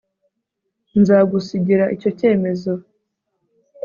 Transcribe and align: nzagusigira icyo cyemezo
nzagusigira 0.99 1.85
icyo 1.95 2.09
cyemezo 2.19 2.71